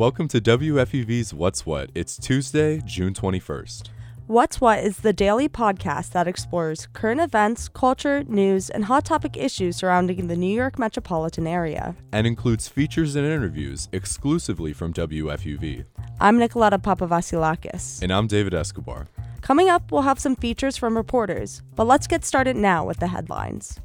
Welcome 0.00 0.28
to 0.28 0.40
WFUV's 0.40 1.34
What's 1.34 1.66
What. 1.66 1.90
It's 1.94 2.16
Tuesday, 2.16 2.80
June 2.86 3.12
21st. 3.12 3.88
What's 4.28 4.58
What 4.58 4.78
is 4.78 5.00
the 5.00 5.12
daily 5.12 5.46
podcast 5.46 6.12
that 6.12 6.26
explores 6.26 6.88
current 6.94 7.20
events, 7.20 7.68
culture, 7.68 8.24
news, 8.24 8.70
and 8.70 8.86
hot 8.86 9.04
topic 9.04 9.36
issues 9.36 9.76
surrounding 9.76 10.26
the 10.26 10.36
New 10.36 10.56
York 10.56 10.78
metropolitan 10.78 11.46
area. 11.46 11.94
And 12.12 12.26
includes 12.26 12.66
features 12.66 13.14
and 13.14 13.26
interviews 13.26 13.90
exclusively 13.92 14.72
from 14.72 14.94
WFUV. 14.94 15.84
I'm 16.18 16.38
Nicoletta 16.38 16.78
Papavasilakis. 16.78 18.00
And 18.00 18.10
I'm 18.10 18.26
David 18.26 18.54
Escobar. 18.54 19.06
Coming 19.42 19.68
up, 19.68 19.92
we'll 19.92 20.00
have 20.00 20.18
some 20.18 20.34
features 20.34 20.78
from 20.78 20.96
reporters, 20.96 21.60
but 21.76 21.86
let's 21.86 22.06
get 22.06 22.24
started 22.24 22.56
now 22.56 22.86
with 22.86 23.00
the 23.00 23.08
headlines. 23.08 23.78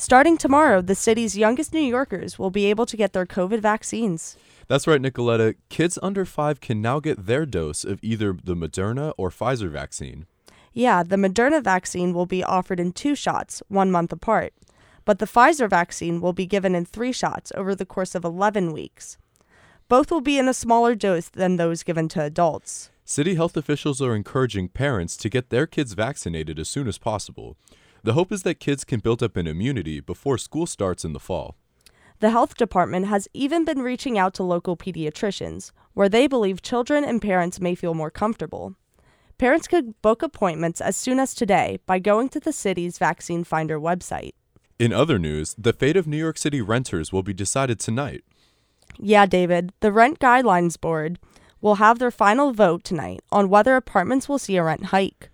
Starting 0.00 0.38
tomorrow, 0.38 0.80
the 0.80 0.94
city's 0.94 1.36
youngest 1.36 1.74
New 1.74 1.78
Yorkers 1.78 2.38
will 2.38 2.48
be 2.48 2.64
able 2.64 2.86
to 2.86 2.96
get 2.96 3.12
their 3.12 3.26
COVID 3.26 3.60
vaccines. 3.60 4.34
That's 4.66 4.86
right, 4.86 4.98
Nicoletta. 4.98 5.56
Kids 5.68 5.98
under 6.02 6.24
five 6.24 6.58
can 6.58 6.80
now 6.80 7.00
get 7.00 7.26
their 7.26 7.44
dose 7.44 7.84
of 7.84 8.02
either 8.02 8.34
the 8.42 8.56
Moderna 8.56 9.12
or 9.18 9.28
Pfizer 9.28 9.70
vaccine. 9.70 10.24
Yeah, 10.72 11.02
the 11.02 11.16
Moderna 11.16 11.62
vaccine 11.62 12.14
will 12.14 12.24
be 12.24 12.42
offered 12.42 12.80
in 12.80 12.92
two 12.92 13.14
shots, 13.14 13.62
one 13.68 13.90
month 13.90 14.10
apart. 14.10 14.54
But 15.04 15.18
the 15.18 15.26
Pfizer 15.26 15.68
vaccine 15.68 16.22
will 16.22 16.32
be 16.32 16.46
given 16.46 16.74
in 16.74 16.86
three 16.86 17.12
shots 17.12 17.52
over 17.54 17.74
the 17.74 17.84
course 17.84 18.14
of 18.14 18.24
11 18.24 18.72
weeks. 18.72 19.18
Both 19.90 20.10
will 20.10 20.22
be 20.22 20.38
in 20.38 20.48
a 20.48 20.54
smaller 20.54 20.94
dose 20.94 21.28
than 21.28 21.56
those 21.56 21.82
given 21.82 22.08
to 22.08 22.22
adults. 22.22 22.90
City 23.04 23.34
health 23.34 23.54
officials 23.54 24.00
are 24.00 24.16
encouraging 24.16 24.68
parents 24.68 25.18
to 25.18 25.28
get 25.28 25.50
their 25.50 25.66
kids 25.66 25.92
vaccinated 25.92 26.58
as 26.58 26.70
soon 26.70 26.88
as 26.88 26.96
possible. 26.96 27.58
The 28.02 28.14
hope 28.14 28.32
is 28.32 28.42
that 28.44 28.60
kids 28.60 28.84
can 28.84 29.00
build 29.00 29.22
up 29.22 29.36
an 29.36 29.46
immunity 29.46 30.00
before 30.00 30.38
school 30.38 30.66
starts 30.66 31.04
in 31.04 31.12
the 31.12 31.20
fall. 31.20 31.56
The 32.20 32.30
health 32.30 32.56
department 32.56 33.06
has 33.06 33.28
even 33.32 33.64
been 33.64 33.80
reaching 33.80 34.18
out 34.18 34.34
to 34.34 34.42
local 34.42 34.76
pediatricians, 34.76 35.72
where 35.94 36.08
they 36.08 36.26
believe 36.26 36.62
children 36.62 37.04
and 37.04 37.20
parents 37.20 37.60
may 37.60 37.74
feel 37.74 37.94
more 37.94 38.10
comfortable. 38.10 38.74
Parents 39.38 39.66
could 39.66 40.00
book 40.02 40.22
appointments 40.22 40.82
as 40.82 40.96
soon 40.96 41.18
as 41.18 41.34
today 41.34 41.78
by 41.86 41.98
going 41.98 42.28
to 42.30 42.40
the 42.40 42.52
city's 42.52 42.98
Vaccine 42.98 43.42
Finder 43.42 43.80
website. 43.80 44.32
In 44.78 44.92
other 44.92 45.18
news, 45.18 45.54
the 45.58 45.72
fate 45.72 45.96
of 45.96 46.06
New 46.06 46.18
York 46.18 46.36
City 46.36 46.60
renters 46.60 47.12
will 47.12 47.22
be 47.22 47.32
decided 47.32 47.80
tonight. 47.80 48.22
Yeah, 48.98 49.24
David, 49.24 49.72
the 49.80 49.92
Rent 49.92 50.18
Guidelines 50.18 50.78
Board 50.78 51.18
will 51.62 51.76
have 51.76 51.98
their 51.98 52.10
final 52.10 52.52
vote 52.52 52.84
tonight 52.84 53.20
on 53.30 53.48
whether 53.48 53.76
apartments 53.76 54.28
will 54.28 54.38
see 54.38 54.56
a 54.56 54.62
rent 54.62 54.86
hike. 54.86 55.30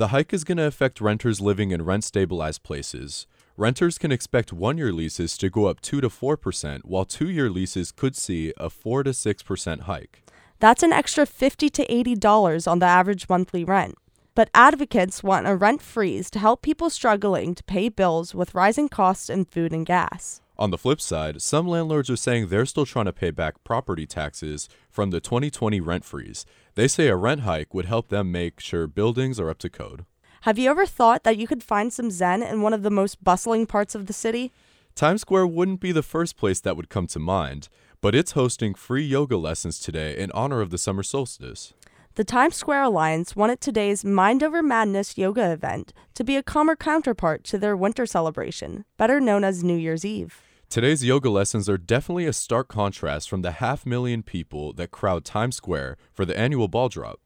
The 0.00 0.08
hike 0.08 0.32
is 0.32 0.44
going 0.44 0.56
to 0.56 0.64
affect 0.64 1.02
renters 1.02 1.42
living 1.42 1.72
in 1.72 1.84
rent 1.84 2.04
stabilized 2.04 2.62
places. 2.62 3.26
Renters 3.58 3.98
can 3.98 4.10
expect 4.10 4.50
one 4.50 4.78
year 4.78 4.94
leases 4.94 5.36
to 5.36 5.50
go 5.50 5.66
up 5.66 5.82
2 5.82 6.00
to 6.00 6.08
4%, 6.08 6.86
while 6.86 7.04
two 7.04 7.28
year 7.28 7.50
leases 7.50 7.92
could 7.92 8.16
see 8.16 8.54
a 8.56 8.70
4 8.70 9.02
to 9.02 9.10
6% 9.10 9.80
hike. 9.80 10.22
That's 10.58 10.82
an 10.82 10.94
extra 10.94 11.26
50 11.26 11.68
to 11.68 11.86
$80 11.86 12.66
on 12.66 12.78
the 12.78 12.86
average 12.86 13.28
monthly 13.28 13.62
rent. 13.62 13.94
But 14.34 14.48
advocates 14.54 15.22
want 15.22 15.46
a 15.46 15.54
rent 15.54 15.82
freeze 15.82 16.30
to 16.30 16.38
help 16.38 16.62
people 16.62 16.88
struggling 16.88 17.54
to 17.54 17.64
pay 17.64 17.90
bills 17.90 18.34
with 18.34 18.54
rising 18.54 18.88
costs 18.88 19.28
in 19.28 19.44
food 19.44 19.70
and 19.70 19.84
gas. 19.84 20.40
On 20.60 20.70
the 20.70 20.76
flip 20.76 21.00
side, 21.00 21.40
some 21.40 21.66
landlords 21.66 22.10
are 22.10 22.16
saying 22.16 22.48
they're 22.48 22.66
still 22.66 22.84
trying 22.84 23.06
to 23.06 23.14
pay 23.14 23.30
back 23.30 23.64
property 23.64 24.06
taxes 24.06 24.68
from 24.90 25.10
the 25.10 25.18
2020 25.18 25.80
rent 25.80 26.04
freeze. 26.04 26.44
They 26.74 26.88
say 26.88 27.08
a 27.08 27.16
rent 27.16 27.42
hike 27.42 27.74
would 27.74 27.86
help 27.86 28.08
them 28.08 28.30
make 28.30 28.60
sure 28.60 28.86
buildings 28.86 29.40
are 29.40 29.50
up 29.50 29.58
to 29.58 29.70
code. 29.70 30.04
Have 30.42 30.58
you 30.58 30.70
ever 30.70 30.86
thought 30.86 31.24
that 31.24 31.36
you 31.36 31.46
could 31.46 31.62
find 31.62 31.92
some 31.92 32.10
zen 32.10 32.42
in 32.42 32.62
one 32.62 32.72
of 32.72 32.82
the 32.82 32.90
most 32.90 33.22
bustling 33.22 33.66
parts 33.66 33.94
of 33.94 34.06
the 34.06 34.12
city? 34.12 34.52
Times 34.94 35.20
Square 35.20 35.48
wouldn't 35.48 35.80
be 35.80 35.92
the 35.92 36.02
first 36.02 36.36
place 36.36 36.60
that 36.60 36.76
would 36.76 36.88
come 36.88 37.06
to 37.08 37.18
mind, 37.18 37.68
but 38.00 38.14
it's 38.14 38.32
hosting 38.32 38.74
free 38.74 39.04
yoga 39.04 39.36
lessons 39.36 39.78
today 39.78 40.16
in 40.16 40.30
honor 40.32 40.60
of 40.60 40.70
the 40.70 40.78
summer 40.78 41.02
solstice. 41.02 41.74
The 42.14 42.24
Times 42.24 42.56
Square 42.56 42.82
Alliance 42.84 43.36
wanted 43.36 43.60
today's 43.60 44.04
Mind 44.04 44.42
Over 44.42 44.62
Madness 44.62 45.16
yoga 45.16 45.52
event 45.52 45.92
to 46.14 46.24
be 46.24 46.36
a 46.36 46.42
calmer 46.42 46.76
counterpart 46.76 47.44
to 47.44 47.58
their 47.58 47.76
winter 47.76 48.04
celebration, 48.04 48.84
better 48.96 49.20
known 49.20 49.44
as 49.44 49.62
New 49.62 49.76
Year's 49.76 50.04
Eve. 50.04 50.42
Today's 50.70 51.04
yoga 51.04 51.28
lessons 51.28 51.68
are 51.68 51.76
definitely 51.76 52.26
a 52.26 52.32
stark 52.32 52.68
contrast 52.68 53.28
from 53.28 53.42
the 53.42 53.50
half 53.50 53.84
million 53.84 54.22
people 54.22 54.72
that 54.74 54.92
crowd 54.92 55.24
Times 55.24 55.56
Square 55.56 55.96
for 56.12 56.24
the 56.24 56.38
annual 56.38 56.68
ball 56.68 56.88
drop. 56.88 57.18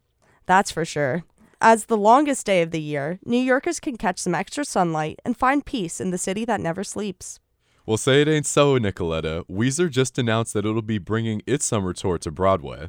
That's 0.47 0.71
for 0.71 0.87
sure. 0.87 1.25
As 1.61 1.85
the 1.85 1.97
longest 1.99 2.47
day 2.47 2.63
of 2.63 2.71
the 2.71 2.81
year, 2.81 3.19
New 3.23 3.37
Yorkers 3.37 3.81
can 3.81 3.99
catch 3.99 4.19
some 4.19 4.35
extra 4.35 4.65
sunlight 4.65 5.21
and 5.27 5.37
find 5.37 5.63
peace 5.63 6.01
in 6.01 6.11
the 6.11 6.17
city 6.17 6.47
that 6.47 6.59
never 6.59 6.83
sleeps. 6.83 7.39
Well, 7.85 7.99
say 7.99 8.23
it 8.23 8.29
ain't 8.29 8.47
so, 8.47 8.79
Nicoletta. 8.79 9.45
Weezer 9.47 9.91
just 9.91 10.19
announced 10.19 10.55
that 10.55 10.65
it'll 10.65 10.81
be 10.81 10.97
bringing 10.97 11.43
its 11.47 11.67
summer 11.67 11.93
tour 11.93 12.17
to 12.17 12.31
Broadway. 12.31 12.89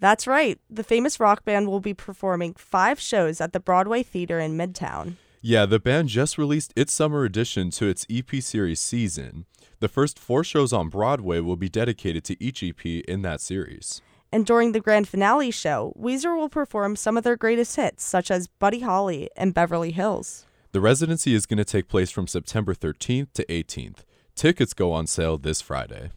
That's 0.00 0.26
right. 0.26 0.58
The 0.70 0.84
famous 0.84 1.20
rock 1.20 1.44
band 1.44 1.68
will 1.68 1.80
be 1.80 1.92
performing 1.92 2.54
five 2.54 2.98
shows 2.98 3.42
at 3.42 3.52
the 3.52 3.60
Broadway 3.60 4.02
Theater 4.02 4.40
in 4.40 4.56
Midtown. 4.56 5.16
Yeah, 5.44 5.66
the 5.66 5.80
band 5.80 6.08
just 6.08 6.38
released 6.38 6.72
its 6.76 6.92
summer 6.92 7.24
edition 7.24 7.70
to 7.70 7.88
its 7.88 8.06
EP 8.08 8.40
series 8.40 8.78
Season. 8.78 9.44
The 9.80 9.88
first 9.88 10.16
four 10.16 10.44
shows 10.44 10.72
on 10.72 10.88
Broadway 10.88 11.40
will 11.40 11.56
be 11.56 11.68
dedicated 11.68 12.22
to 12.26 12.40
each 12.40 12.62
EP 12.62 12.86
in 12.86 13.22
that 13.22 13.40
series. 13.40 14.00
And 14.30 14.46
during 14.46 14.70
the 14.70 14.78
grand 14.78 15.08
finale 15.08 15.50
show, 15.50 15.96
Weezer 15.98 16.36
will 16.36 16.48
perform 16.48 16.94
some 16.94 17.16
of 17.16 17.24
their 17.24 17.34
greatest 17.34 17.74
hits, 17.74 18.04
such 18.04 18.30
as 18.30 18.46
Buddy 18.46 18.80
Holly 18.80 19.30
and 19.36 19.52
Beverly 19.52 19.90
Hills. 19.90 20.46
The 20.70 20.80
residency 20.80 21.34
is 21.34 21.46
going 21.46 21.58
to 21.58 21.64
take 21.64 21.88
place 21.88 22.12
from 22.12 22.28
September 22.28 22.72
13th 22.72 23.32
to 23.32 23.44
18th. 23.46 24.04
Tickets 24.36 24.72
go 24.72 24.92
on 24.92 25.08
sale 25.08 25.38
this 25.38 25.60
Friday. 25.60 26.12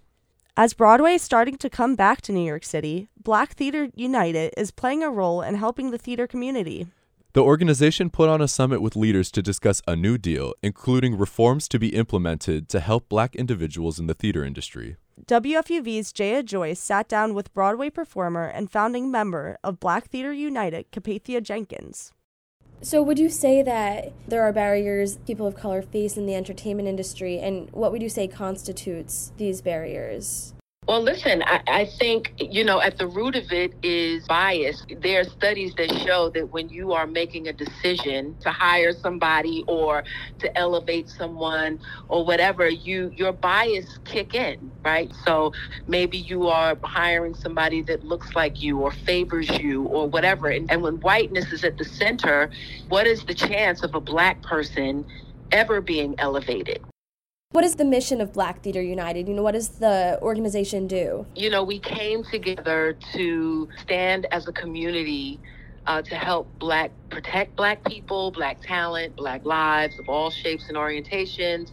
As 0.56 0.76
Broadway 0.76 1.16
is 1.16 1.24
starting 1.24 1.58
to 1.58 1.70
come 1.70 1.96
back 1.96 2.22
to 2.22 2.32
New 2.32 2.46
York 2.46 2.64
City, 2.64 3.10
Black 3.20 3.54
Theater 3.54 3.90
United 3.96 4.54
is 4.56 4.70
playing 4.70 5.02
a 5.02 5.10
role 5.10 5.42
in 5.42 5.56
helping 5.56 5.90
the 5.90 5.98
theater 5.98 6.28
community. 6.28 6.86
The 7.36 7.44
organization 7.44 8.12
put 8.12 8.30
on 8.30 8.40
a 8.40 8.48
summit 8.48 8.82
with 8.82 8.96
leaders 8.96 9.30
to 9.32 9.42
discuss 9.42 9.82
a 9.86 9.94
new 9.98 10.18
deal, 10.18 10.54
including 10.64 11.18
reforms 11.18 11.68
to 11.68 11.78
be 11.78 11.90
implemented 11.90 12.70
to 12.70 12.80
help 12.80 13.10
black 13.10 13.36
individuals 13.36 14.00
in 14.00 14.08
the 14.08 14.14
theater 14.14 14.46
industry. 14.46 14.96
WFUV's 15.26 16.14
Jaya 16.14 16.44
Joyce 16.44 16.80
sat 16.80 17.10
down 17.10 17.34
with 17.34 17.54
Broadway 17.54 17.90
performer 17.90 18.46
and 18.46 18.72
founding 18.72 19.12
member 19.12 19.58
of 19.66 19.82
Black 19.82 20.08
Theater 20.08 20.32
United, 20.32 20.90
Capathia 20.94 21.44
Jenkins. 21.44 22.14
So, 22.82 23.04
would 23.04 23.20
you 23.20 23.28
say 23.28 23.62
that 23.64 24.14
there 24.26 24.44
are 24.44 24.54
barriers 24.54 25.18
people 25.28 25.46
of 25.46 25.58
color 25.58 25.82
face 25.82 26.16
in 26.16 26.28
the 26.28 26.36
entertainment 26.36 26.88
industry, 26.88 27.40
and 27.40 27.70
what 27.72 27.92
would 27.92 28.02
you 28.02 28.08
say 28.08 28.30
constitutes 28.30 29.34
these 29.36 29.62
barriers? 29.62 30.55
Well, 30.88 31.02
listen, 31.02 31.42
I, 31.48 31.62
I, 31.68 31.86
think, 31.86 32.34
you 32.38 32.64
know, 32.64 32.80
at 32.80 33.00
the 33.00 33.08
root 33.08 33.36
of 33.36 33.52
it 33.52 33.74
is 33.82 34.28
bias. 34.28 34.86
There 35.00 35.22
are 35.22 35.24
studies 35.24 35.74
that 35.76 35.92
show 36.06 36.30
that 36.36 36.52
when 36.52 36.70
you 36.70 36.94
are 36.94 37.08
making 37.08 37.48
a 37.48 37.54
decision 37.54 38.36
to 38.42 38.52
hire 38.52 38.94
somebody 38.94 39.64
or 39.68 40.04
to 40.38 40.56
elevate 40.56 41.10
someone 41.10 41.80
or 42.08 42.24
whatever, 42.24 42.70
you 42.70 43.12
your 43.16 43.32
bias 43.34 43.98
kick 44.06 44.36
in, 44.36 44.72
right? 44.84 45.12
So 45.26 45.54
maybe 45.88 46.20
you 46.20 46.50
are 46.50 46.78
hiring 46.84 47.34
somebody 47.34 47.82
that 47.84 48.04
looks 48.04 48.36
like 48.36 48.62
you 48.62 48.80
or 48.82 48.92
favors 48.92 49.50
you 49.58 49.86
or 49.86 50.08
whatever. 50.08 50.50
And, 50.50 50.70
and 50.70 50.84
when 50.84 50.98
whiteness 50.98 51.52
is 51.52 51.64
at 51.64 51.80
the 51.80 51.86
center, 51.86 52.52
what 52.90 53.08
is 53.08 53.26
the 53.26 53.34
chance 53.34 53.82
of 53.82 53.96
a 53.96 54.02
black 54.02 54.44
person 54.44 55.04
ever 55.52 55.82
being 55.82 56.14
elevated? 56.20 56.80
What 57.56 57.64
is 57.64 57.76
the 57.76 57.86
mission 57.86 58.20
of 58.20 58.34
Black 58.34 58.62
Theater 58.64 58.82
United? 58.82 59.30
You 59.30 59.34
know, 59.34 59.42
what 59.42 59.54
does 59.54 59.70
the 59.70 60.20
organization 60.22 60.88
do? 60.88 61.26
You 61.36 61.50
know, 61.50 61.64
we 61.64 61.80
came 61.80 62.22
together 62.26 62.98
to 63.14 63.70
stand 63.82 64.28
as 64.30 64.46
a 64.50 64.52
community 64.52 65.40
uh, 65.88 66.02
to 66.02 66.16
help 66.16 66.50
black 66.60 66.92
protect 67.10 67.56
black 67.56 67.82
people, 67.86 68.32
black 68.32 68.62
talent, 68.62 69.16
black 69.16 69.46
lives 69.46 69.98
of 70.00 70.10
all 70.10 70.30
shapes 70.32 70.68
and 70.68 70.76
orientations, 70.76 71.72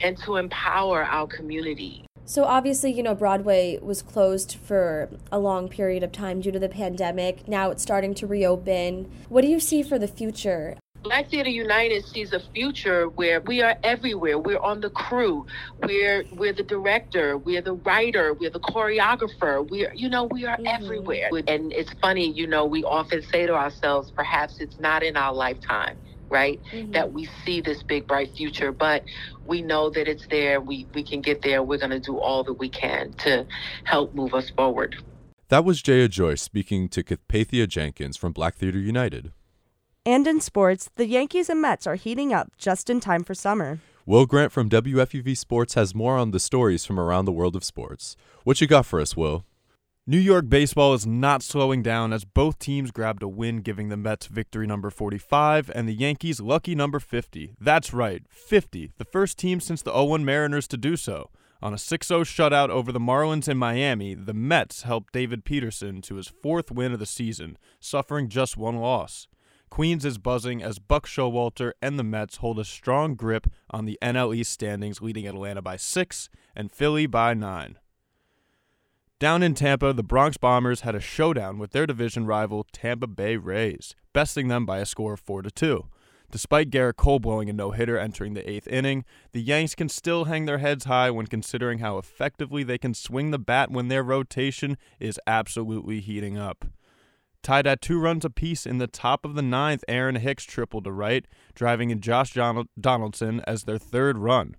and 0.00 0.16
to 0.22 0.36
empower 0.36 1.04
our 1.04 1.26
community. 1.26 2.06
So 2.24 2.44
obviously, 2.44 2.90
you 2.90 3.02
know, 3.02 3.14
Broadway 3.14 3.78
was 3.82 4.00
closed 4.00 4.56
for 4.56 5.10
a 5.30 5.38
long 5.38 5.68
period 5.68 6.02
of 6.02 6.12
time 6.12 6.40
due 6.40 6.50
to 6.50 6.58
the 6.58 6.70
pandemic. 6.70 7.46
Now 7.46 7.68
it's 7.70 7.82
starting 7.82 8.14
to 8.14 8.26
reopen. 8.26 9.12
What 9.28 9.42
do 9.42 9.48
you 9.48 9.60
see 9.60 9.82
for 9.82 9.98
the 9.98 10.08
future 10.08 10.78
Black 11.04 11.28
Theater 11.28 11.50
United 11.50 12.02
sees 12.06 12.32
a 12.32 12.40
future 12.54 13.10
where 13.10 13.38
we 13.42 13.60
are 13.60 13.76
everywhere. 13.84 14.38
We're 14.38 14.58
on 14.58 14.80
the 14.80 14.88
crew. 14.88 15.46
We're 15.82 16.24
we're 16.32 16.54
the 16.54 16.62
director. 16.62 17.36
We're 17.36 17.60
the 17.60 17.74
writer. 17.74 18.32
We're 18.32 18.48
the 18.48 18.60
choreographer. 18.60 19.68
We're 19.68 19.92
you 19.92 20.08
know 20.08 20.24
we 20.24 20.46
are 20.46 20.56
mm-hmm. 20.56 20.82
everywhere. 20.82 21.28
And 21.46 21.74
it's 21.74 21.92
funny, 22.00 22.32
you 22.32 22.46
know, 22.46 22.64
we 22.64 22.84
often 22.84 23.20
say 23.20 23.46
to 23.46 23.52
ourselves, 23.52 24.12
perhaps 24.12 24.60
it's 24.60 24.80
not 24.80 25.02
in 25.02 25.18
our 25.18 25.34
lifetime, 25.34 25.98
right? 26.30 26.58
Mm-hmm. 26.72 26.92
That 26.92 27.12
we 27.12 27.28
see 27.44 27.60
this 27.60 27.82
big 27.82 28.06
bright 28.06 28.30
future, 28.34 28.72
but 28.72 29.04
we 29.46 29.60
know 29.60 29.90
that 29.90 30.08
it's 30.08 30.26
there. 30.28 30.58
We 30.58 30.86
we 30.94 31.04
can 31.04 31.20
get 31.20 31.42
there. 31.42 31.62
We're 31.62 31.80
going 31.80 31.90
to 31.90 32.00
do 32.00 32.18
all 32.18 32.44
that 32.44 32.54
we 32.54 32.70
can 32.70 33.12
to 33.24 33.46
help 33.84 34.14
move 34.14 34.32
us 34.32 34.48
forward. 34.56 34.96
That 35.48 35.66
was 35.66 35.82
Jaya 35.82 36.08
Joyce 36.08 36.40
speaking 36.40 36.88
to 36.88 37.02
Capathia 37.02 37.68
Jenkins 37.68 38.16
from 38.16 38.32
Black 38.32 38.54
Theater 38.54 38.78
United. 38.78 39.32
And 40.06 40.26
in 40.26 40.42
sports, 40.42 40.90
the 40.96 41.06
Yankees 41.06 41.48
and 41.48 41.62
Mets 41.62 41.86
are 41.86 41.94
heating 41.94 42.30
up 42.34 42.52
just 42.58 42.90
in 42.90 43.00
time 43.00 43.24
for 43.24 43.34
summer. 43.34 43.78
Will 44.04 44.26
Grant 44.26 44.52
from 44.52 44.68
WFUV 44.68 45.34
Sports 45.34 45.72
has 45.74 45.94
more 45.94 46.18
on 46.18 46.30
the 46.30 46.38
stories 46.38 46.84
from 46.84 47.00
around 47.00 47.24
the 47.24 47.32
world 47.32 47.56
of 47.56 47.64
sports. 47.64 48.14
What 48.42 48.60
you 48.60 48.66
got 48.66 48.84
for 48.84 49.00
us, 49.00 49.16
Will? 49.16 49.46
New 50.06 50.18
York 50.18 50.50
baseball 50.50 50.92
is 50.92 51.06
not 51.06 51.42
slowing 51.42 51.82
down 51.82 52.12
as 52.12 52.26
both 52.26 52.58
teams 52.58 52.90
grabbed 52.90 53.22
a 53.22 53.28
win, 53.28 53.62
giving 53.62 53.88
the 53.88 53.96
Mets 53.96 54.26
victory 54.26 54.66
number 54.66 54.90
45 54.90 55.70
and 55.74 55.88
the 55.88 55.94
Yankees 55.94 56.38
lucky 56.38 56.74
number 56.74 57.00
50. 57.00 57.54
That's 57.58 57.94
right, 57.94 58.22
50, 58.28 58.92
the 58.98 59.06
first 59.06 59.38
team 59.38 59.58
since 59.58 59.80
the 59.80 59.92
0 59.92 60.04
1 60.04 60.22
Mariners 60.22 60.68
to 60.68 60.76
do 60.76 60.98
so. 60.98 61.30
On 61.62 61.72
a 61.72 61.78
6 61.78 62.06
0 62.06 62.24
shutout 62.24 62.68
over 62.68 62.92
the 62.92 63.00
Marlins 63.00 63.48
in 63.48 63.56
Miami, 63.56 64.12
the 64.12 64.34
Mets 64.34 64.82
helped 64.82 65.14
David 65.14 65.46
Peterson 65.46 66.02
to 66.02 66.16
his 66.16 66.28
fourth 66.28 66.70
win 66.70 66.92
of 66.92 66.98
the 66.98 67.06
season, 67.06 67.56
suffering 67.80 68.28
just 68.28 68.58
one 68.58 68.76
loss. 68.76 69.28
Queens 69.74 70.04
is 70.04 70.18
buzzing 70.18 70.62
as 70.62 70.78
Buck 70.78 71.04
Showalter 71.04 71.72
and 71.82 71.98
the 71.98 72.04
Mets 72.04 72.36
hold 72.36 72.60
a 72.60 72.64
strong 72.64 73.16
grip 73.16 73.48
on 73.70 73.86
the 73.86 73.98
NL 74.00 74.32
East 74.32 74.52
standings, 74.52 75.02
leading 75.02 75.26
Atlanta 75.26 75.62
by 75.62 75.76
six 75.76 76.28
and 76.54 76.70
Philly 76.70 77.06
by 77.06 77.34
nine. 77.34 77.80
Down 79.18 79.42
in 79.42 79.54
Tampa, 79.54 79.92
the 79.92 80.04
Bronx 80.04 80.36
Bombers 80.36 80.82
had 80.82 80.94
a 80.94 81.00
showdown 81.00 81.58
with 81.58 81.72
their 81.72 81.88
division 81.88 82.24
rival 82.24 82.64
Tampa 82.70 83.08
Bay 83.08 83.36
Rays, 83.36 83.96
besting 84.12 84.46
them 84.46 84.64
by 84.64 84.78
a 84.78 84.86
score 84.86 85.14
of 85.14 85.20
4 85.20 85.42
to 85.42 85.50
2. 85.50 85.88
Despite 86.30 86.70
Gerrit 86.70 86.94
Cole 86.94 87.18
blowing 87.18 87.50
a 87.50 87.52
no-hitter 87.52 87.98
entering 87.98 88.34
the 88.34 88.42
8th 88.42 88.68
inning, 88.68 89.04
the 89.32 89.42
Yanks 89.42 89.74
can 89.74 89.88
still 89.88 90.26
hang 90.26 90.44
their 90.44 90.58
heads 90.58 90.84
high 90.84 91.10
when 91.10 91.26
considering 91.26 91.80
how 91.80 91.98
effectively 91.98 92.62
they 92.62 92.78
can 92.78 92.94
swing 92.94 93.32
the 93.32 93.40
bat 93.40 93.72
when 93.72 93.88
their 93.88 94.04
rotation 94.04 94.78
is 95.00 95.18
absolutely 95.26 95.98
heating 95.98 96.38
up. 96.38 96.64
Tied 97.44 97.66
at 97.66 97.82
two 97.82 98.00
runs 98.00 98.24
apiece 98.24 98.64
in 98.64 98.78
the 98.78 98.86
top 98.86 99.26
of 99.26 99.34
the 99.34 99.42
ninth, 99.42 99.84
Aaron 99.86 100.14
Hicks 100.14 100.44
tripled 100.44 100.84
to 100.84 100.92
right, 100.92 101.26
driving 101.54 101.90
in 101.90 102.00
Josh 102.00 102.32
Donaldson 102.32 103.42
as 103.46 103.64
their 103.64 103.76
third 103.76 104.16
run. 104.16 104.56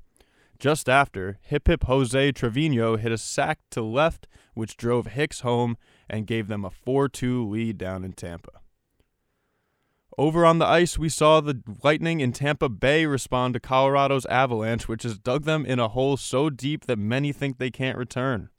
Just 0.60 0.88
after, 0.88 1.40
Hip 1.42 1.68
Hip 1.68 1.86
Jose 1.86 2.32
Trevino 2.34 2.96
hit 2.96 3.12
a 3.12 3.18
sac 3.18 3.58
to 3.72 3.82
left, 3.82 4.28
which 4.54 4.78
drove 4.78 5.08
Hicks 5.08 5.40
home 5.40 5.78
and 6.08 6.28
gave 6.28 6.48
them 6.48 6.64
a 6.64 6.70
4 6.70 7.10
2 7.10 7.50
lead 7.50 7.80
down 7.80 8.04
in 8.04 8.14
Tampa. 8.14 8.62
Over 10.16 10.46
on 10.46 10.60
the 10.60 10.68
ice, 10.68 10.96
we 10.96 11.10
saw 11.10 11.42
the 11.42 11.64
Lightning 11.84 12.20
in 12.20 12.34
Tampa 12.34 12.70
Bay 12.70 13.08
respond 13.08 13.56
to 13.56 13.60
Colorado's 13.60 14.28
Avalanche, 14.28 14.88
which 14.88 15.02
has 15.02 15.18
dug 15.18 15.46
them 15.46 15.66
in 15.66 15.80
a 15.80 15.88
hole 15.88 16.18
so 16.18 16.52
deep 16.52 16.86
that 16.86 17.00
many 17.00 17.34
think 17.34 17.58
they 17.58 17.72
can't 17.72 17.98
return. 17.98 18.50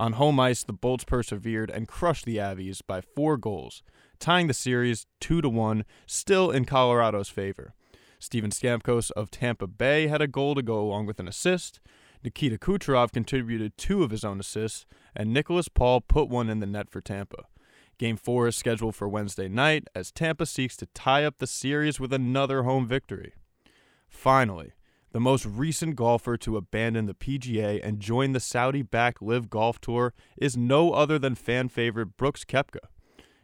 On 0.00 0.14
home 0.14 0.40
ice, 0.40 0.64
the 0.64 0.72
Bolts 0.72 1.04
persevered 1.04 1.70
and 1.70 1.86
crushed 1.86 2.24
the 2.24 2.38
Avies 2.38 2.82
by 2.82 3.00
four 3.00 3.36
goals, 3.36 3.82
tying 4.18 4.46
the 4.46 4.54
series 4.54 5.06
2 5.20 5.42
to 5.42 5.48
1, 5.48 5.84
still 6.06 6.50
in 6.50 6.64
Colorado's 6.64 7.28
favor. 7.28 7.74
Steven 8.18 8.50
Stamkos 8.50 9.10
of 9.12 9.30
Tampa 9.30 9.66
Bay 9.66 10.06
had 10.06 10.22
a 10.22 10.28
goal 10.28 10.54
to 10.54 10.62
go 10.62 10.80
along 10.80 11.06
with 11.06 11.18
an 11.18 11.28
assist. 11.28 11.80
Nikita 12.24 12.56
Kucherov 12.56 13.12
contributed 13.12 13.76
two 13.76 14.02
of 14.04 14.10
his 14.10 14.24
own 14.24 14.38
assists, 14.38 14.86
and 15.14 15.32
Nicholas 15.32 15.68
Paul 15.68 16.00
put 16.00 16.28
one 16.28 16.48
in 16.48 16.60
the 16.60 16.66
net 16.66 16.88
for 16.88 17.00
Tampa. 17.00 17.44
Game 17.98 18.16
4 18.16 18.48
is 18.48 18.56
scheduled 18.56 18.94
for 18.94 19.08
Wednesday 19.08 19.48
night 19.48 19.88
as 19.94 20.10
Tampa 20.10 20.46
seeks 20.46 20.76
to 20.78 20.86
tie 20.94 21.24
up 21.24 21.38
the 21.38 21.46
series 21.46 22.00
with 22.00 22.12
another 22.12 22.62
home 22.62 22.86
victory. 22.86 23.34
Finally, 24.08 24.72
the 25.12 25.20
most 25.20 25.44
recent 25.44 25.94
golfer 25.94 26.36
to 26.38 26.56
abandon 26.56 27.06
the 27.06 27.14
PGA 27.14 27.80
and 27.82 28.00
join 28.00 28.32
the 28.32 28.40
Saudi 28.40 28.80
backed 28.82 29.20
LIV 29.20 29.50
Golf 29.50 29.80
Tour 29.80 30.14
is 30.38 30.56
no 30.56 30.92
other 30.92 31.18
than 31.18 31.34
fan 31.34 31.68
favorite 31.68 32.16
Brooks 32.16 32.44
Koepka. 32.44 32.80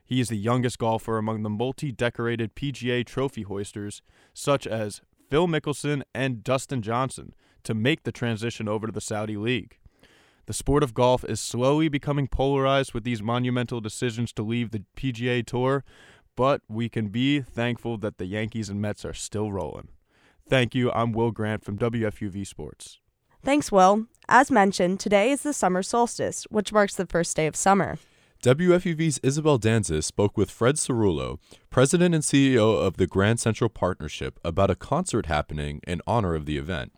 He 0.04 0.20
is 0.20 0.30
the 0.30 0.36
youngest 0.36 0.78
golfer 0.78 1.18
among 1.18 1.42
the 1.42 1.50
multi 1.50 1.92
decorated 1.92 2.54
PGA 2.54 3.04
trophy 3.04 3.42
hoisters, 3.42 4.00
such 4.32 4.66
as 4.66 5.02
Phil 5.28 5.46
Mickelson 5.46 6.02
and 6.14 6.42
Dustin 6.42 6.80
Johnson, 6.80 7.34
to 7.64 7.74
make 7.74 8.04
the 8.04 8.12
transition 8.12 8.66
over 8.66 8.86
to 8.86 8.92
the 8.92 9.02
Saudi 9.02 9.36
League. 9.36 9.76
The 10.46 10.54
sport 10.54 10.82
of 10.82 10.94
golf 10.94 11.22
is 11.24 11.40
slowly 11.40 11.90
becoming 11.90 12.26
polarized 12.26 12.94
with 12.94 13.04
these 13.04 13.22
monumental 13.22 13.82
decisions 13.82 14.32
to 14.32 14.42
leave 14.42 14.70
the 14.70 14.84
PGA 14.96 15.44
Tour, 15.44 15.84
but 16.34 16.62
we 16.66 16.88
can 16.88 17.08
be 17.08 17.42
thankful 17.42 17.98
that 17.98 18.16
the 18.16 18.24
Yankees 18.24 18.70
and 18.70 18.80
Mets 18.80 19.04
are 19.04 19.12
still 19.12 19.52
rolling. 19.52 19.88
Thank 20.48 20.74
you. 20.74 20.90
I'm 20.92 21.12
Will 21.12 21.30
Grant 21.30 21.62
from 21.62 21.76
WFUV 21.78 22.46
Sports. 22.46 23.00
Thanks, 23.44 23.70
Will. 23.70 24.06
As 24.28 24.50
mentioned, 24.50 24.98
today 24.98 25.30
is 25.30 25.42
the 25.42 25.52
summer 25.52 25.82
solstice, 25.82 26.44
which 26.50 26.72
marks 26.72 26.94
the 26.94 27.06
first 27.06 27.36
day 27.36 27.46
of 27.46 27.54
summer. 27.54 27.98
WFUV's 28.42 29.20
Isabel 29.22 29.58
Danza 29.58 30.00
spoke 30.00 30.36
with 30.36 30.50
Fred 30.50 30.76
Cerullo, 30.76 31.38
president 31.70 32.14
and 32.14 32.24
CEO 32.24 32.80
of 32.80 32.96
the 32.96 33.06
Grand 33.06 33.40
Central 33.40 33.68
Partnership, 33.68 34.38
about 34.44 34.70
a 34.70 34.76
concert 34.76 35.26
happening 35.26 35.80
in 35.86 36.00
honor 36.06 36.34
of 36.34 36.46
the 36.46 36.56
event. 36.56 36.92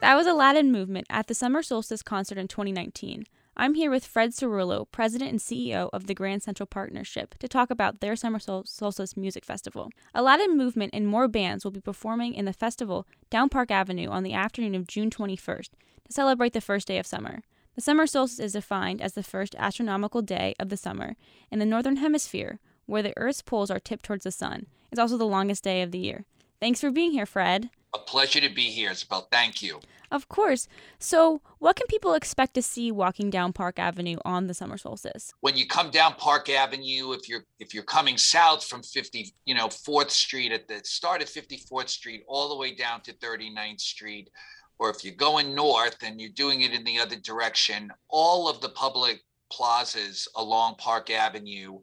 That 0.00 0.14
was 0.14 0.26
Aladdin 0.26 0.70
Movement 0.70 1.06
at 1.10 1.26
the 1.26 1.34
Summer 1.34 1.62
Solstice 1.62 2.02
concert 2.02 2.38
in 2.38 2.48
2019. 2.48 3.24
I'm 3.58 3.72
here 3.72 3.90
with 3.90 4.04
Fred 4.04 4.32
Cerullo, 4.32 4.84
president 4.92 5.30
and 5.30 5.40
CEO 5.40 5.88
of 5.94 6.06
the 6.06 6.14
Grand 6.14 6.42
Central 6.42 6.66
Partnership, 6.66 7.38
to 7.38 7.48
talk 7.48 7.70
about 7.70 8.00
their 8.00 8.14
Summer 8.14 8.38
Sol- 8.38 8.64
Solstice 8.66 9.16
Music 9.16 9.46
Festival. 9.46 9.90
Aladdin 10.14 10.58
Movement 10.58 10.90
and 10.92 11.08
more 11.08 11.26
bands 11.26 11.64
will 11.64 11.70
be 11.70 11.80
performing 11.80 12.34
in 12.34 12.44
the 12.44 12.52
festival 12.52 13.06
down 13.30 13.48
Park 13.48 13.70
Avenue 13.70 14.08
on 14.08 14.24
the 14.24 14.34
afternoon 14.34 14.74
of 14.74 14.86
June 14.86 15.08
21st 15.08 15.70
to 16.04 16.12
celebrate 16.12 16.52
the 16.52 16.60
first 16.60 16.86
day 16.86 16.98
of 16.98 17.06
summer. 17.06 17.40
The 17.76 17.80
summer 17.80 18.06
solstice 18.06 18.40
is 18.40 18.52
defined 18.52 19.00
as 19.00 19.14
the 19.14 19.22
first 19.22 19.54
astronomical 19.58 20.20
day 20.20 20.54
of 20.60 20.68
the 20.68 20.76
summer 20.76 21.16
in 21.50 21.58
the 21.58 21.64
northern 21.64 21.96
hemisphere, 21.96 22.60
where 22.84 23.02
the 23.02 23.14
Earth's 23.16 23.40
poles 23.40 23.70
are 23.70 23.80
tipped 23.80 24.04
towards 24.04 24.24
the 24.24 24.32
sun. 24.32 24.66
It's 24.92 25.00
also 25.00 25.16
the 25.16 25.24
longest 25.24 25.64
day 25.64 25.80
of 25.80 25.92
the 25.92 25.98
year. 25.98 26.26
Thanks 26.60 26.80
for 26.80 26.90
being 26.90 27.12
here, 27.12 27.26
Fred. 27.26 27.70
A 27.94 27.98
pleasure 27.98 28.40
to 28.40 28.48
be 28.48 28.64
here, 28.64 28.90
Isabel. 28.90 29.28
Thank 29.30 29.62
you. 29.62 29.80
Of 30.10 30.28
course. 30.28 30.68
So, 30.98 31.40
what 31.58 31.76
can 31.76 31.86
people 31.88 32.14
expect 32.14 32.54
to 32.54 32.62
see 32.62 32.92
walking 32.92 33.28
down 33.28 33.52
Park 33.52 33.78
Avenue 33.78 34.18
on 34.24 34.46
the 34.46 34.54
summer 34.54 34.78
solstice? 34.78 35.32
When 35.40 35.56
you 35.56 35.66
come 35.66 35.90
down 35.90 36.14
Park 36.14 36.48
Avenue, 36.48 37.12
if 37.12 37.28
you're 37.28 37.44
if 37.58 37.74
you're 37.74 37.82
coming 37.82 38.16
south 38.16 38.64
from 38.64 38.82
50, 38.82 39.34
you 39.44 39.54
know, 39.54 39.66
4th 39.66 40.10
Street 40.10 40.52
at 40.52 40.68
the 40.68 40.80
start 40.84 41.22
of 41.22 41.28
54th 41.28 41.88
Street 41.88 42.22
all 42.28 42.48
the 42.48 42.56
way 42.56 42.74
down 42.74 43.00
to 43.02 43.12
39th 43.14 43.80
Street, 43.80 44.30
or 44.78 44.90
if 44.90 45.04
you're 45.04 45.14
going 45.14 45.54
north 45.54 45.96
and 46.02 46.20
you're 46.20 46.30
doing 46.30 46.60
it 46.60 46.72
in 46.72 46.84
the 46.84 46.98
other 47.00 47.16
direction, 47.16 47.90
all 48.08 48.48
of 48.48 48.60
the 48.60 48.68
public 48.70 49.22
plazas 49.50 50.28
along 50.36 50.76
Park 50.76 51.10
Avenue 51.10 51.78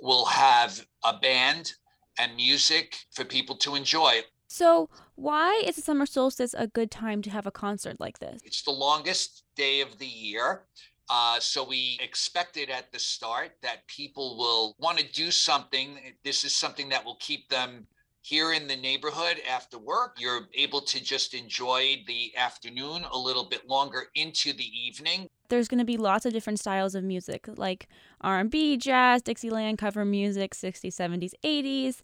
will 0.00 0.24
have 0.24 0.84
a 1.04 1.16
band 1.18 1.74
and 2.18 2.34
music 2.36 2.96
for 3.12 3.24
people 3.24 3.56
to 3.56 3.74
enjoy. 3.74 4.22
So, 4.48 4.90
why 5.14 5.62
is 5.64 5.76
the 5.76 5.82
summer 5.82 6.04
solstice 6.04 6.54
a 6.56 6.66
good 6.66 6.90
time 6.90 7.22
to 7.22 7.30
have 7.30 7.46
a 7.46 7.50
concert 7.50 7.98
like 7.98 8.18
this? 8.18 8.42
It's 8.44 8.62
the 8.62 8.70
longest 8.70 9.44
day 9.56 9.80
of 9.80 9.98
the 9.98 10.06
year. 10.06 10.64
Uh, 11.08 11.40
so 11.40 11.64
we 11.64 11.98
expected 12.00 12.70
at 12.70 12.92
the 12.92 12.98
start 12.98 13.52
that 13.62 13.86
people 13.86 14.36
will 14.36 14.76
want 14.78 14.98
to 14.98 15.12
do 15.12 15.30
something. 15.30 15.98
This 16.24 16.44
is 16.44 16.54
something 16.54 16.88
that 16.90 17.04
will 17.04 17.16
keep 17.16 17.48
them 17.48 17.86
here 18.22 18.52
in 18.52 18.68
the 18.68 18.76
neighborhood 18.76 19.36
after 19.50 19.78
work 19.78 20.16
you're 20.18 20.48
able 20.54 20.80
to 20.80 21.02
just 21.02 21.34
enjoy 21.34 21.96
the 22.06 22.32
afternoon 22.36 23.04
a 23.12 23.18
little 23.18 23.44
bit 23.44 23.68
longer 23.68 24.04
into 24.14 24.52
the 24.52 24.64
evening. 24.64 25.28
There's 25.48 25.68
going 25.68 25.80
to 25.80 25.84
be 25.84 25.96
lots 25.96 26.24
of 26.24 26.32
different 26.32 26.60
styles 26.60 26.94
of 26.94 27.04
music 27.04 27.48
like 27.56 27.88
r&b 28.20 28.76
jazz 28.78 29.22
dixieland 29.22 29.78
cover 29.78 30.04
music 30.04 30.54
60s 30.54 30.94
70s 30.94 31.32
80s 31.44 32.02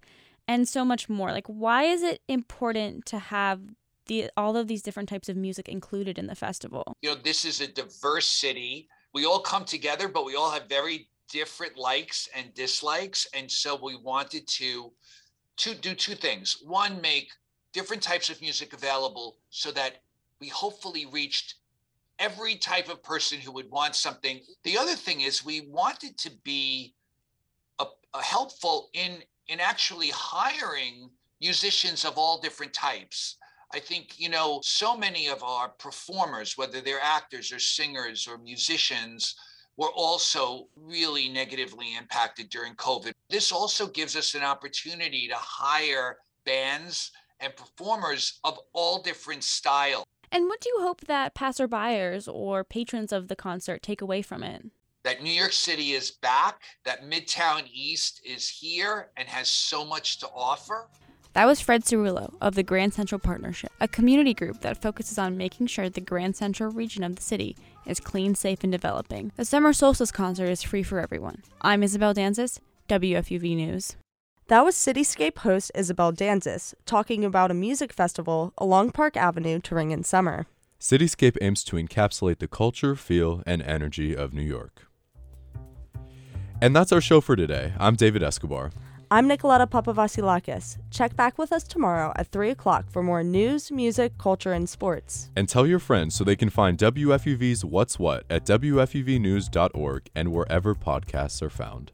and 0.49 0.69
so 0.69 0.85
much 0.85 1.09
more. 1.09 1.31
Like 1.31 1.47
why 1.47 1.85
is 1.85 2.03
it 2.03 2.21
important 2.27 3.07
to 3.07 3.19
have 3.19 3.61
the 4.07 4.31
all 4.37 4.57
of 4.57 4.67
these 4.67 4.83
different 4.83 5.09
types 5.09 5.29
of 5.29 5.37
music 5.37 5.69
included 5.69 6.19
in 6.19 6.27
the 6.27 6.35
festival? 6.35 6.97
You 7.01 7.11
know 7.11 7.17
this 7.23 7.45
is 7.45 7.61
a 7.61 7.69
diverse 7.69 8.27
city. 8.27 8.89
We 9.15 9.25
all 9.25 9.41
come 9.41 9.65
together 9.65 10.09
but 10.09 10.25
we 10.25 10.35
all 10.35 10.51
have 10.51 10.69
very 10.69 11.09
different 11.31 11.79
likes 11.79 12.29
and 12.35 12.53
dislikes 12.55 13.29
and 13.35 13.49
so 13.49 13.79
we 13.81 13.97
wanted 13.97 14.49
to 14.49 14.91
to 15.59 15.75
do 15.75 15.95
two 15.95 16.15
things. 16.15 16.63
One, 16.65 17.01
make 17.01 17.31
different 17.73 18.03
types 18.03 18.31
of 18.31 18.41
music 18.41 18.73
available 18.73 19.37
so 19.51 19.71
that 19.73 20.03
we 20.41 20.49
hopefully 20.49 21.07
reached 21.07 21.57
every 22.19 22.57
type 22.57 22.89
of 22.89 23.03
person 23.03 23.39
who 23.39 23.53
would 23.53 23.71
want 23.71 23.95
something. 23.95 24.41
The 24.65 24.79
other 24.79 24.95
thing 24.95 25.21
is 25.21 25.45
we 25.45 25.69
wanted 25.69 26.19
to 26.19 26.31
be 26.43 26.95
a, 27.79 27.87
a 28.15 28.23
helpful 28.23 28.91
in 28.93 29.23
in 29.49 29.61
actually 29.61 30.11
hiring 30.11 31.09
musicians 31.41 32.05
of 32.05 32.19
all 32.19 32.41
different 32.41 32.75
types. 32.75 33.37
I 33.73 33.79
think, 33.79 34.19
you 34.19 34.29
know, 34.29 34.61
so 34.63 34.97
many 34.97 35.29
of 35.29 35.43
our 35.43 35.69
performers, 35.69 36.57
whether 36.57 36.81
they're 36.81 37.01
actors 37.03 37.53
or 37.53 37.59
singers 37.59 38.27
or 38.27 38.39
musicians, 38.39 39.35
were 39.79 39.93
also 39.95 40.67
really 40.77 41.29
negatively 41.29 41.97
impacted 41.97 42.51
during 42.51 42.75
COVID. 42.75 43.13
This 43.31 43.51
also 43.53 43.87
gives 43.87 44.17
us 44.17 44.35
an 44.35 44.43
opportunity 44.43 45.29
to 45.29 45.37
hire 45.37 46.19
bands 46.45 47.13
and 47.41 47.55
performers 47.57 48.41
of 48.45 48.59
all 48.73 49.01
different 49.01 49.45
styles. 49.45 50.05
And 50.31 50.47
what 50.47 50.61
do 50.61 50.69
you 50.69 50.81
hope 50.83 51.03
that 51.03 51.35
passerbyers 51.35 52.29
or 52.29 52.65
patrons 52.65 53.13
of 53.13 53.29
the 53.29 53.37
concert 53.37 53.83
take 53.83 54.03
away 54.03 54.21
from 54.21 54.43
it? 54.43 54.67
That 55.05 55.23
New 55.23 55.31
York 55.31 55.53
City 55.53 55.93
is 55.93 56.11
back, 56.11 56.61
that 56.85 57.09
Midtown 57.09 57.63
East 57.73 58.21
is 58.27 58.49
here 58.49 59.11
and 59.17 59.29
has 59.29 59.49
so 59.49 59.85
much 59.85 60.19
to 60.19 60.29
offer. 60.35 60.89
That 61.39 61.47
was 61.47 61.61
Fred 61.61 61.85
Cerullo 61.85 62.35
of 62.41 62.57
the 62.57 62.65
Grand 62.65 62.95
Central 62.95 63.21
Partnership, 63.21 63.71
a 63.81 63.87
community 63.87 64.35
group 64.35 64.61
that 64.63 64.83
focuses 64.83 65.19
on 65.19 65.37
making 65.37 65.69
sure 65.69 65.89
the 65.89 66.01
Grand 66.01 66.35
Central 66.35 66.73
region 66.73 67.05
of 67.05 67.15
the 67.15 67.23
city 67.23 67.57
is 67.87 68.01
clean, 68.01 68.35
safe, 68.35 68.65
and 68.65 68.73
developing. 68.73 69.31
The 69.37 69.45
summer 69.45 69.73
solstice 69.73 70.11
concert 70.11 70.49
is 70.49 70.65
free 70.65 70.83
for 70.83 70.99
everyone. 70.99 71.45
I'm 71.61 71.85
Isabel 71.85 72.13
Danzis, 72.13 72.59
WFUV 72.89 73.55
News. 73.55 73.95
That 74.49 74.65
was 74.65 74.75
Cityscape 74.75 75.39
host 75.39 75.71
Isabel 75.77 76.13
Danzis 76.13 76.75
talking 76.87 77.25
about 77.25 77.53
a 77.53 77.55
music 77.55 77.93
festival 77.93 78.53
along 78.59 78.91
Park 78.91 79.17
Avenue 79.17 79.61
to 79.61 79.77
ring 79.77 79.93
in 79.93 80.03
summer. 80.03 80.49
Cityscape 80.81 81.37
aims 81.41 81.63
to 81.63 81.77
encapsulate 81.77 82.41
the 82.41 82.49
culture, 82.49 82.97
feel, 82.97 83.45
and 83.47 83.63
energy 83.63 84.13
of 84.13 84.35
New 84.35 84.43
York. 84.43 84.89
And 86.61 86.75
that's 86.75 86.91
our 86.91 87.01
show 87.01 87.21
for 87.21 87.37
today. 87.37 87.75
I'm 87.79 87.95
David 87.95 88.25
Escobar. 88.25 88.73
I'm 89.11 89.27
Nicoletta 89.27 89.67
Papavasilakis. 89.67 90.77
Check 90.91 91.17
back 91.17 91.39
with 91.39 91.51
us 91.51 91.63
tomorrow 91.63 92.13
at 92.17 92.27
3 92.27 92.51
o'clock 92.51 92.91
for 92.91 93.03
more 93.03 93.25
news, 93.25 93.71
music, 93.71 94.19
culture, 94.19 94.53
and 94.53 94.69
sports. 94.69 95.31
And 95.35 95.49
tell 95.49 95.67
your 95.67 95.79
friends 95.79 96.15
so 96.15 96.25
they 96.25 96.37
can 96.37 96.51
find 96.51 96.77
WFUV's 96.77 97.65
What's 97.65 97.99
What 97.99 98.25
at 98.29 98.45
WFUVnews.org 98.45 100.11
and 100.15 100.31
wherever 100.31 100.75
podcasts 100.75 101.41
are 101.41 101.49
found. 101.49 101.91